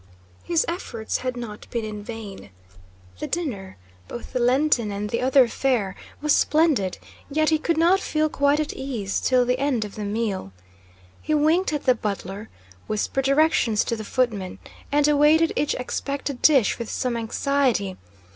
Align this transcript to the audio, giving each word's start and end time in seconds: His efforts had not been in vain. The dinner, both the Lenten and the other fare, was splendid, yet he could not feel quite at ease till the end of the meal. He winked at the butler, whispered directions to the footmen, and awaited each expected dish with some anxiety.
His 0.43 0.65
efforts 0.67 1.17
had 1.17 1.37
not 1.37 1.69
been 1.69 1.85
in 1.85 2.01
vain. 2.03 2.49
The 3.19 3.27
dinner, 3.27 3.77
both 4.07 4.33
the 4.33 4.39
Lenten 4.39 4.91
and 4.91 5.11
the 5.11 5.21
other 5.21 5.47
fare, 5.47 5.95
was 6.23 6.33
splendid, 6.33 6.97
yet 7.29 7.49
he 7.49 7.59
could 7.59 7.77
not 7.77 7.99
feel 7.99 8.27
quite 8.27 8.59
at 8.59 8.73
ease 8.73 9.19
till 9.21 9.45
the 9.45 9.59
end 9.59 9.85
of 9.85 9.93
the 9.93 10.03
meal. 10.03 10.53
He 11.21 11.35
winked 11.35 11.71
at 11.71 11.85
the 11.85 11.93
butler, 11.93 12.49
whispered 12.87 13.25
directions 13.25 13.83
to 13.83 13.95
the 13.95 14.03
footmen, 14.03 14.57
and 14.91 15.07
awaited 15.07 15.53
each 15.55 15.75
expected 15.75 16.41
dish 16.41 16.79
with 16.79 16.89
some 16.89 17.15
anxiety. 17.15 17.95